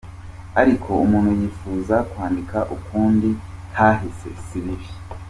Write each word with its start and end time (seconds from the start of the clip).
Ariko 0.61 0.89
umuntu 1.05 1.31
yipfuza 1.39 1.95
kwandika 2.09 2.57
ukundi 2.75 3.29
kahise 3.75 4.29
si 4.45 4.59
bibi. 4.63 4.89